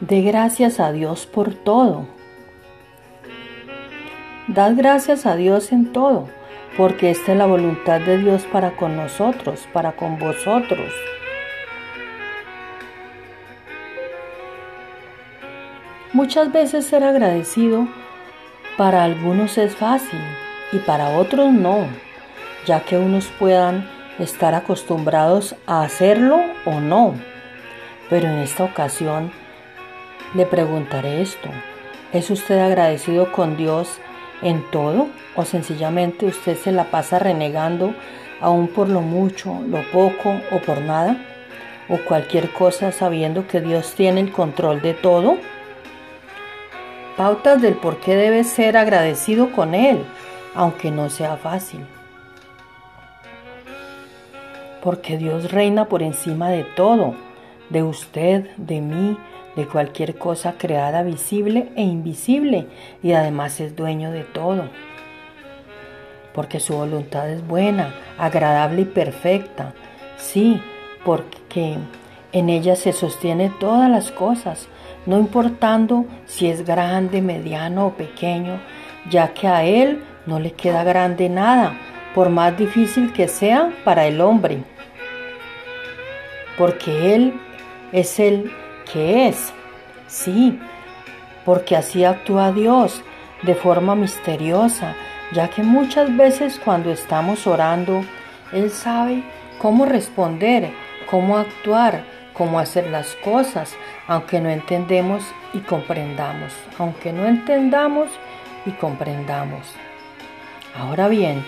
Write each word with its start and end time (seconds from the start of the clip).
De 0.00 0.20
gracias 0.20 0.78
a 0.78 0.92
Dios 0.92 1.24
por 1.24 1.54
todo. 1.54 2.06
Dad 4.46 4.72
gracias 4.76 5.24
a 5.24 5.36
Dios 5.36 5.72
en 5.72 5.90
todo, 5.90 6.28
porque 6.76 7.10
esta 7.10 7.32
es 7.32 7.38
la 7.38 7.46
voluntad 7.46 8.02
de 8.02 8.18
Dios 8.18 8.42
para 8.52 8.76
con 8.76 8.94
nosotros, 8.94 9.66
para 9.72 9.92
con 9.92 10.18
vosotros. 10.18 10.92
Muchas 16.12 16.52
veces 16.52 16.84
ser 16.84 17.02
agradecido 17.02 17.88
para 18.76 19.02
algunos 19.02 19.56
es 19.56 19.74
fácil 19.74 20.20
y 20.72 20.78
para 20.80 21.16
otros 21.16 21.54
no, 21.54 21.86
ya 22.66 22.80
que 22.80 22.98
unos 22.98 23.28
puedan 23.38 23.88
estar 24.18 24.54
acostumbrados 24.54 25.56
a 25.66 25.82
hacerlo 25.82 26.38
o 26.66 26.80
no. 26.80 27.14
Pero 28.10 28.28
en 28.28 28.40
esta 28.40 28.64
ocasión 28.64 29.32
le 30.34 30.46
preguntaré 30.46 31.22
esto. 31.22 31.48
¿Es 32.12 32.30
usted 32.30 32.58
agradecido 32.58 33.32
con 33.32 33.56
Dios 33.56 33.98
en 34.42 34.62
todo 34.70 35.08
o 35.34 35.44
sencillamente 35.44 36.26
usted 36.26 36.56
se 36.56 36.72
la 36.72 36.84
pasa 36.84 37.18
renegando 37.18 37.94
aún 38.40 38.68
por 38.68 38.88
lo 38.88 39.00
mucho, 39.00 39.60
lo 39.68 39.82
poco 39.90 40.40
o 40.50 40.58
por 40.58 40.80
nada? 40.80 41.16
¿O 41.88 41.98
cualquier 41.98 42.52
cosa 42.52 42.92
sabiendo 42.92 43.46
que 43.46 43.60
Dios 43.60 43.94
tiene 43.94 44.20
el 44.20 44.32
control 44.32 44.82
de 44.82 44.94
todo? 44.94 45.36
Pautas 47.16 47.62
del 47.62 47.74
por 47.74 47.98
qué 48.00 48.16
debe 48.16 48.44
ser 48.44 48.76
agradecido 48.76 49.52
con 49.52 49.74
Él, 49.74 50.04
aunque 50.54 50.90
no 50.90 51.08
sea 51.08 51.36
fácil 51.36 51.86
porque 54.86 55.18
Dios 55.18 55.50
reina 55.50 55.86
por 55.86 56.00
encima 56.00 56.48
de 56.48 56.62
todo, 56.62 57.16
de 57.70 57.82
usted, 57.82 58.48
de 58.56 58.80
mí, 58.80 59.18
de 59.56 59.66
cualquier 59.66 60.16
cosa 60.16 60.54
creada 60.58 61.02
visible 61.02 61.70
e 61.76 61.82
invisible, 61.82 62.66
y 63.02 63.12
además 63.12 63.58
es 63.60 63.74
dueño 63.74 64.10
de 64.12 64.22
todo. 64.22 64.68
Porque 66.34 66.60
su 66.60 66.74
voluntad 66.74 67.30
es 67.30 67.46
buena, 67.46 67.94
agradable 68.18 68.82
y 68.82 68.84
perfecta. 68.84 69.74
Sí, 70.16 70.60
porque 71.04 71.78
en 72.32 72.48
ella 72.50 72.76
se 72.76 72.92
sostiene 72.92 73.50
todas 73.58 73.90
las 73.90 74.12
cosas, 74.12 74.68
no 75.06 75.18
importando 75.18 76.04
si 76.26 76.48
es 76.48 76.64
grande, 76.64 77.22
mediano 77.22 77.86
o 77.86 77.92
pequeño, 77.94 78.60
ya 79.10 79.32
que 79.32 79.48
a 79.48 79.64
Él 79.64 80.04
no 80.26 80.38
le 80.38 80.52
queda 80.52 80.84
grande 80.84 81.28
nada, 81.28 81.78
por 82.14 82.28
más 82.28 82.56
difícil 82.58 83.12
que 83.12 83.28
sea 83.28 83.72
para 83.84 84.06
el 84.06 84.20
hombre 84.20 84.62
porque 86.56 87.14
Él 87.14 87.34
es 87.92 88.18
el 88.18 88.50
es. 88.96 89.52
Sí, 90.06 90.58
porque 91.44 91.76
así 91.76 92.04
actúa 92.04 92.52
Dios 92.52 93.02
de 93.42 93.54
forma 93.54 93.94
misteriosa, 93.94 94.94
ya 95.32 95.48
que 95.48 95.62
muchas 95.62 96.16
veces 96.16 96.60
cuando 96.64 96.90
estamos 96.90 97.46
orando, 97.46 98.04
Él 98.52 98.70
sabe 98.70 99.22
cómo 99.58 99.84
responder, 99.84 100.70
cómo 101.10 101.38
actuar, 101.38 102.04
cómo 102.32 102.58
hacer 102.58 102.90
las 102.90 103.14
cosas, 103.16 103.74
aunque 104.06 104.40
no 104.40 104.50
entendemos 104.50 105.24
y 105.54 105.60
comprendamos, 105.60 106.52
aunque 106.78 107.12
no 107.12 107.26
entendamos 107.26 108.08
y 108.66 108.70
comprendamos. 108.72 109.74
Ahora 110.78 111.08
bien, 111.08 111.44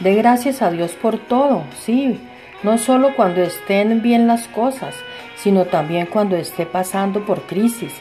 de 0.00 0.14
gracias 0.14 0.62
a 0.62 0.70
Dios 0.70 0.92
por 0.92 1.18
todo, 1.18 1.64
sí, 1.84 2.20
no 2.62 2.78
solo 2.78 3.14
cuando 3.16 3.42
estén 3.42 4.02
bien 4.02 4.26
las 4.26 4.48
cosas, 4.48 4.94
sino 5.36 5.64
también 5.64 6.06
cuando 6.06 6.36
esté 6.36 6.66
pasando 6.66 7.24
por 7.24 7.42
crisis, 7.42 7.94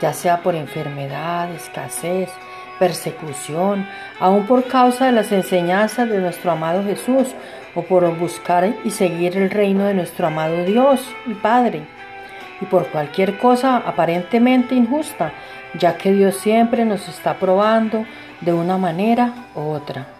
ya 0.00 0.12
sea 0.12 0.42
por 0.42 0.54
enfermedad, 0.54 1.50
escasez, 1.52 2.30
persecución, 2.78 3.86
aún 4.20 4.46
por 4.46 4.64
causa 4.64 5.06
de 5.06 5.12
las 5.12 5.32
enseñanzas 5.32 6.08
de 6.08 6.18
nuestro 6.18 6.50
amado 6.50 6.82
Jesús 6.84 7.34
o 7.74 7.82
por 7.82 8.16
buscar 8.18 8.74
y 8.84 8.90
seguir 8.90 9.36
el 9.36 9.50
reino 9.50 9.84
de 9.84 9.94
nuestro 9.94 10.26
amado 10.26 10.64
Dios 10.64 11.00
y 11.26 11.34
Padre, 11.34 11.86
y 12.60 12.64
por 12.66 12.86
cualquier 12.88 13.38
cosa 13.38 13.76
aparentemente 13.76 14.74
injusta, 14.74 15.32
ya 15.78 15.96
que 15.98 16.12
Dios 16.12 16.36
siempre 16.36 16.84
nos 16.84 17.08
está 17.08 17.34
probando 17.34 18.04
de 18.40 18.52
una 18.52 18.78
manera 18.78 19.32
u 19.54 19.60
otra. 19.60 20.15